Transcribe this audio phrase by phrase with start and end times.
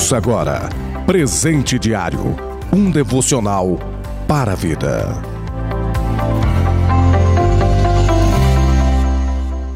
[0.00, 0.70] Ouça agora
[1.04, 2.34] Presente Diário
[2.72, 3.78] um devocional
[4.26, 5.22] para a vida.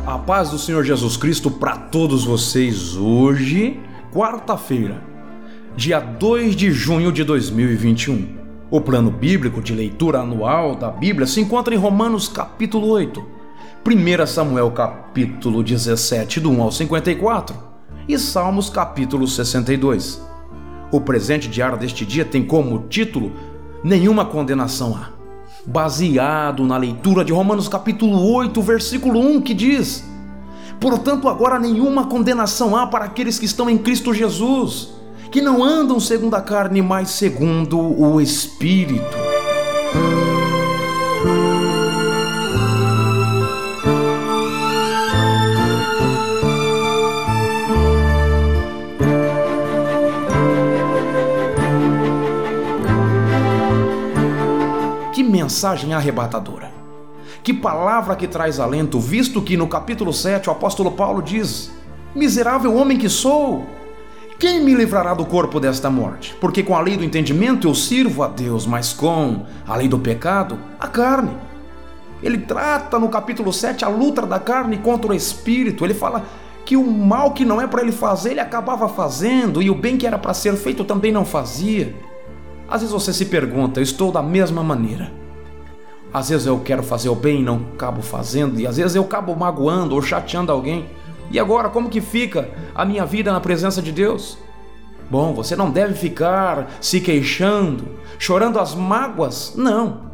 [0.06, 3.78] A paz do Senhor Jesus Cristo para todos vocês hoje,
[4.14, 5.04] quarta-feira,
[5.76, 8.26] dia 2 de junho de 2021.
[8.70, 13.22] O plano bíblico de leitura anual da Bíblia se encontra em Romanos capítulo 8,
[13.86, 17.73] 1 Samuel capítulo 17, do 1 ao 54
[18.08, 20.20] e Salmos capítulo 62.
[20.92, 23.32] O presente diário deste dia tem como título
[23.82, 25.10] Nenhuma condenação há,
[25.66, 30.04] baseado na leitura de Romanos capítulo 8, versículo 1, que diz:
[30.80, 34.94] Portanto, agora nenhuma condenação há para aqueles que estão em Cristo Jesus
[35.34, 39.16] que não andam segundo a carne, mas segundo o Espírito.
[55.14, 56.72] Que mensagem arrebatadora!
[57.40, 61.70] Que palavra que traz alento, visto que no capítulo 7 o apóstolo Paulo diz:
[62.16, 63.64] Miserável homem que sou!
[64.40, 66.34] Quem me livrará do corpo desta morte?
[66.40, 70.00] Porque com a lei do entendimento eu sirvo a Deus, mas com a lei do
[70.00, 71.36] pecado, a carne.
[72.20, 75.84] Ele trata no capítulo 7 a luta da carne contra o espírito.
[75.84, 76.24] Ele fala
[76.64, 79.96] que o mal que não é para ele fazer, ele acabava fazendo, e o bem
[79.96, 81.94] que era para ser feito também não fazia.
[82.68, 85.12] Às vezes você se pergunta, estou da mesma maneira.
[86.12, 89.02] Às vezes eu quero fazer o bem e não acabo fazendo, e às vezes eu
[89.02, 90.86] acabo magoando ou chateando alguém.
[91.30, 94.38] E agora, como que fica a minha vida na presença de Deus?
[95.10, 97.84] Bom, você não deve ficar se queixando,
[98.18, 100.12] chorando as mágoas, não.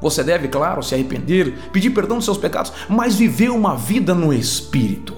[0.00, 4.32] Você deve, claro, se arrepender, pedir perdão dos seus pecados, mas viver uma vida no
[4.32, 5.16] espírito.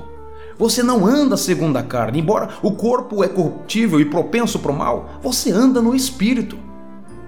[0.59, 4.77] Você não anda segundo a carne, embora o corpo é corruptível e propenso para o
[4.77, 6.57] mal, você anda no espírito.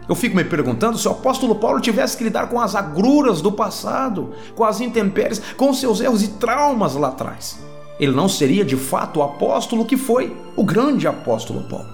[0.09, 3.51] Eu fico me perguntando se o apóstolo Paulo tivesse que lidar com as agruras do
[3.51, 7.59] passado, com as intempéries, com seus erros e traumas lá atrás
[7.99, 11.89] ele não seria de fato o apóstolo que foi, o grande apóstolo Paulo.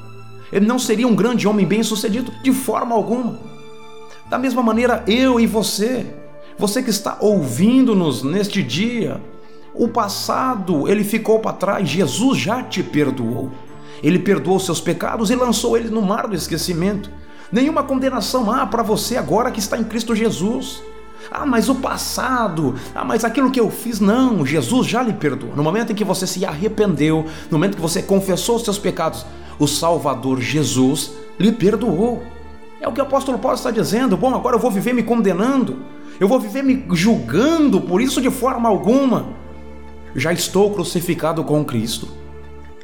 [0.52, 3.38] Ele não seria um grande homem bem-sucedido de forma alguma.
[4.28, 6.06] Da mesma maneira, eu e você,
[6.58, 9.20] você que está ouvindo-nos neste dia,
[9.74, 13.50] o passado ele ficou para trás, Jesus já te perdoou.
[14.02, 17.10] Ele perdoou seus pecados e lançou ele no mar do esquecimento.
[17.52, 20.82] Nenhuma condenação há para você agora que está em Cristo Jesus.
[21.30, 25.54] Ah, mas o passado, ah, mas aquilo que eu fiz, não, Jesus já lhe perdoou.
[25.54, 29.26] No momento em que você se arrependeu, no momento que você confessou os seus pecados,
[29.58, 32.22] o Salvador Jesus lhe perdoou.
[32.80, 34.16] É o que o apóstolo Paulo está dizendo.
[34.16, 35.80] Bom, agora eu vou viver me condenando,
[36.18, 39.26] eu vou viver me julgando por isso de forma alguma.
[40.14, 42.19] Já estou crucificado com Cristo.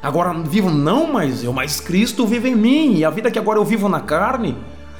[0.01, 3.59] Agora vivo não mais eu, mas Cristo vive em mim, e a vida que agora
[3.59, 4.55] eu vivo na carne,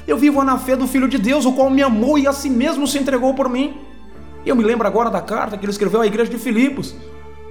[0.06, 2.50] eu vivo na fé do Filho de Deus, o qual me amou e a si
[2.50, 3.76] mesmo se entregou por mim.
[4.44, 6.94] Eu me lembro agora da carta que ele escreveu à igreja de Filipos.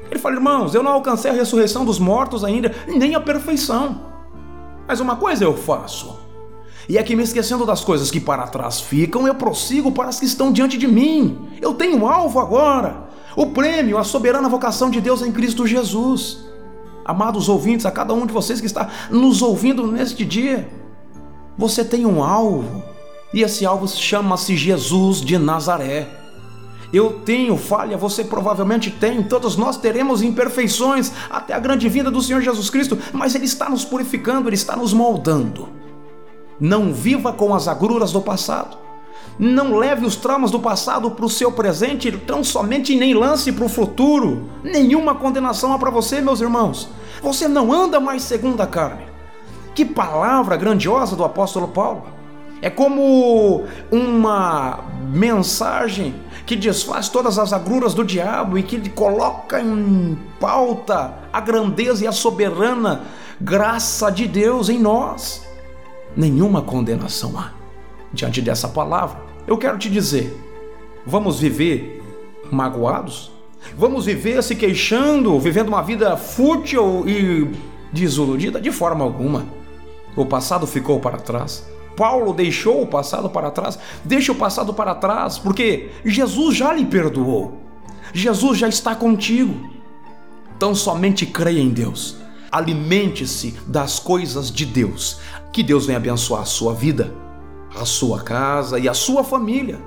[0.09, 4.01] Ele fala, irmãos, eu não alcancei a ressurreição dos mortos ainda, nem a perfeição.
[4.87, 6.17] Mas uma coisa eu faço.
[6.89, 10.19] E é que me esquecendo das coisas que para trás ficam, eu prossigo para as
[10.19, 11.49] que estão diante de mim.
[11.61, 13.07] Eu tenho alvo agora.
[13.35, 16.46] O prêmio, a soberana vocação de Deus em Cristo Jesus.
[17.07, 20.67] Amados ouvintes, a cada um de vocês que está nos ouvindo neste dia,
[21.57, 22.83] você tem um alvo,
[23.33, 26.09] e esse alvo chama-se Jesus de Nazaré.
[26.91, 32.21] Eu tenho falha, você provavelmente tem, todos nós teremos imperfeições até a grande vinda do
[32.21, 35.69] Senhor Jesus Cristo, mas Ele está nos purificando, Ele está nos moldando.
[36.59, 38.77] Não viva com as agruras do passado.
[39.39, 43.65] Não leve os traumas do passado para o seu presente, tão somente nem lance para
[43.65, 44.49] o futuro.
[44.63, 46.89] Nenhuma condenação há para você, meus irmãos.
[47.21, 49.05] Você não anda mais segundo a carne.
[49.73, 52.17] Que palavra grandiosa do apóstolo Paulo!
[52.61, 54.79] É como uma
[55.11, 62.03] mensagem que desfaz todas as agruras do diabo e que coloca em pauta a grandeza
[62.03, 63.03] e a soberana
[63.39, 65.45] graça de Deus em nós.
[66.15, 67.51] Nenhuma condenação há.
[68.11, 70.35] Diante dessa palavra, eu quero te dizer:
[71.05, 72.03] vamos viver
[72.51, 73.31] magoados?
[73.77, 77.49] Vamos viver se queixando, vivendo uma vida fútil e
[77.91, 78.59] desiludida?
[78.59, 79.45] De forma alguma.
[80.15, 81.67] O passado ficou para trás.
[81.95, 83.77] Paulo deixou o passado para trás.
[84.05, 87.57] Deixa o passado para trás, porque Jesus já lhe perdoou.
[88.13, 89.69] Jesus já está contigo.
[90.55, 92.17] Então somente creia em Deus.
[92.51, 95.19] Alimente-se das coisas de Deus.
[95.51, 97.13] Que Deus venha abençoar a sua vida,
[97.75, 99.79] a sua casa e a sua família.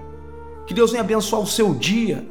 [0.66, 2.28] Que Deus venha abençoar o seu dia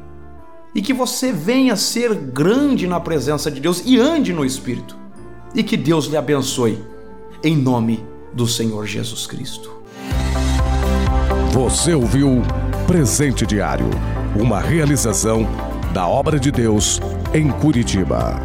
[0.73, 4.97] e que você venha ser grande na presença de Deus e ande no Espírito.
[5.53, 6.77] E que Deus lhe abençoe,
[7.43, 9.71] em nome do Senhor Jesus Cristo.
[11.51, 12.41] Você ouviu
[12.85, 13.89] Presente Diário,
[14.39, 15.47] uma realização
[15.93, 16.99] da obra de Deus
[17.33, 18.41] em Curitiba.